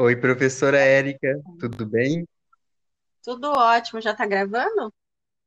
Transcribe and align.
Oi, 0.00 0.14
professora 0.14 0.78
Érica, 0.78 1.42
tudo 1.58 1.84
bem? 1.84 2.24
Tudo 3.20 3.50
ótimo, 3.50 4.00
já 4.00 4.14
tá 4.14 4.24
gravando? 4.24 4.94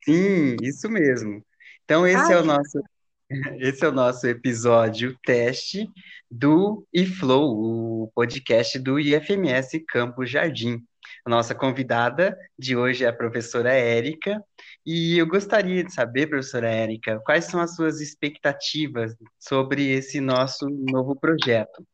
Sim, 0.04 0.58
isso 0.62 0.90
mesmo. 0.90 1.42
Então, 1.86 2.06
esse 2.06 2.34
é 2.34 2.38
o 2.38 2.44
nosso, 2.44 2.84
esse 3.62 3.86
é 3.86 3.88
o 3.88 3.94
nosso 3.94 4.28
episódio 4.28 5.18
teste 5.24 5.90
do 6.30 6.86
eFlow, 6.94 8.04
o 8.04 8.12
podcast 8.14 8.78
do 8.78 9.00
IFMS 9.00 9.80
Campo 9.88 10.26
Jardim. 10.26 10.84
A 11.26 11.30
nossa 11.30 11.56
convidada 11.56 12.38
de 12.60 12.76
hoje 12.76 13.06
é 13.06 13.08
a 13.08 13.14
professora 13.14 13.72
Érica, 13.72 14.44
e 14.86 15.18
eu 15.18 15.28
gostaria 15.28 15.82
de 15.82 15.94
saber, 15.94 16.28
professora 16.28 16.70
Érica, 16.70 17.22
quais 17.22 17.46
são 17.46 17.62
as 17.62 17.74
suas 17.74 18.02
expectativas 18.02 19.16
sobre 19.40 19.94
esse 19.94 20.20
nosso 20.20 20.68
novo 20.70 21.16
projeto? 21.16 21.88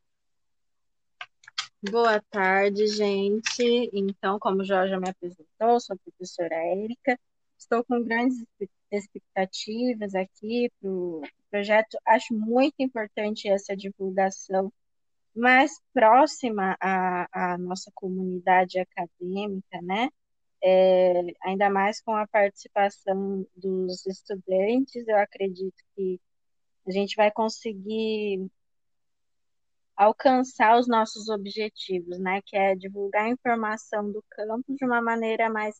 Boa 1.82 2.20
tarde, 2.30 2.86
gente. 2.88 3.90
Então, 3.92 4.38
como 4.38 4.60
o 4.62 4.64
Jorge 4.64 4.90
já 4.90 5.00
me 5.00 5.08
apresentou, 5.08 5.80
sou 5.80 5.94
a 5.94 5.98
professora 5.98 6.54
Érica. 6.54 7.18
Estou 7.58 7.84
com 7.84 8.02
grandes 8.02 8.44
expectativas 8.90 10.14
aqui 10.14 10.70
para 10.80 10.90
o 10.90 11.22
projeto. 11.50 11.98
Acho 12.06 12.34
muito 12.34 12.74
importante 12.80 13.48
essa 13.48 13.76
divulgação 13.76 14.72
mais 15.34 15.72
próxima 15.92 16.76
à, 16.80 17.52
à 17.54 17.58
nossa 17.58 17.90
comunidade 17.94 18.78
acadêmica, 18.78 19.80
né? 19.82 20.08
É, 20.62 21.22
ainda 21.44 21.70
mais 21.70 22.00
com 22.00 22.14
a 22.16 22.26
participação 22.26 23.46
dos 23.56 24.04
estudantes, 24.06 25.06
eu 25.06 25.16
acredito 25.16 25.76
que 25.94 26.20
a 26.86 26.90
gente 26.90 27.14
vai 27.14 27.30
conseguir 27.30 28.50
alcançar 29.98 30.78
os 30.78 30.86
nossos 30.86 31.28
objetivos, 31.28 32.18
né? 32.20 32.40
Que 32.46 32.56
é 32.56 32.76
divulgar 32.76 33.24
a 33.24 33.30
informação 33.30 34.10
do 34.12 34.24
campo 34.30 34.74
de 34.76 34.84
uma 34.84 35.02
maneira 35.02 35.50
mais 35.50 35.74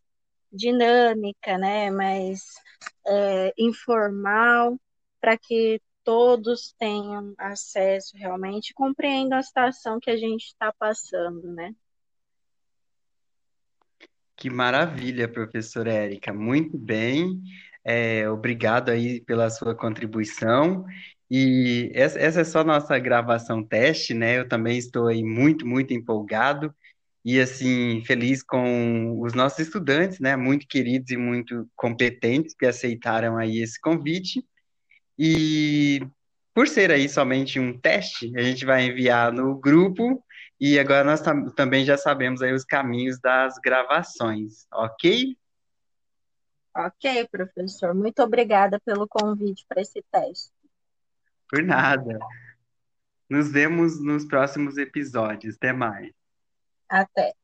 dinâmica, 0.52 1.56
né? 1.56 1.88
Mais 1.90 2.40
é, 3.06 3.54
informal, 3.56 4.76
para 5.20 5.38
que 5.38 5.80
todos 6.02 6.74
tenham 6.78 7.32
acesso 7.38 8.16
realmente, 8.16 8.74
compreendam 8.74 9.38
a 9.38 9.42
situação 9.42 10.00
que 10.00 10.10
a 10.10 10.16
gente 10.16 10.46
está 10.46 10.72
passando, 10.72 11.52
né? 11.52 11.72
Que 14.36 14.50
maravilha, 14.50 15.28
professora 15.28 15.92
Érica. 15.92 16.32
Muito 16.32 16.76
bem. 16.76 17.40
É, 17.84 18.28
obrigado 18.28 18.88
aí 18.90 19.20
pela 19.20 19.48
sua 19.50 19.74
contribuição. 19.74 20.84
E 21.30 21.90
essa, 21.94 22.18
é 22.40 22.44
só 22.44 22.64
nossa 22.64 22.98
gravação 22.98 23.62
teste, 23.64 24.14
né? 24.14 24.38
Eu 24.38 24.48
também 24.48 24.78
estou 24.78 25.08
aí 25.08 25.22
muito, 25.22 25.66
muito 25.66 25.92
empolgado 25.92 26.74
e 27.24 27.40
assim 27.40 28.02
feliz 28.06 28.42
com 28.42 29.20
os 29.20 29.34
nossos 29.34 29.58
estudantes, 29.60 30.20
né? 30.20 30.36
Muito 30.36 30.66
queridos 30.66 31.10
e 31.10 31.16
muito 31.16 31.68
competentes 31.76 32.54
que 32.58 32.66
aceitaram 32.66 33.36
aí 33.36 33.58
esse 33.58 33.80
convite. 33.80 34.44
E 35.18 36.00
por 36.54 36.68
ser 36.68 36.90
aí 36.90 37.08
somente 37.08 37.60
um 37.60 37.78
teste, 37.78 38.32
a 38.36 38.42
gente 38.42 38.64
vai 38.64 38.86
enviar 38.86 39.32
no 39.32 39.58
grupo 39.58 40.24
e 40.60 40.78
agora 40.78 41.04
nós 41.04 41.20
tam- 41.20 41.50
também 41.54 41.84
já 41.84 41.96
sabemos 41.96 42.42
aí 42.42 42.52
os 42.52 42.64
caminhos 42.64 43.20
das 43.20 43.54
gravações, 43.64 44.66
ok? 44.72 45.36
Ok, 46.74 47.28
professor. 47.30 47.94
Muito 47.94 48.22
obrigada 48.22 48.80
pelo 48.80 49.06
convite 49.08 49.66
para 49.68 49.82
esse 49.82 50.02
teste. 50.10 50.50
Por 51.50 51.62
nada. 51.62 52.18
Nos 53.28 53.50
vemos 53.50 54.00
nos 54.02 54.24
próximos 54.24 54.78
episódios. 54.78 55.56
Até 55.56 55.72
mais. 55.72 56.12
Até. 56.88 57.37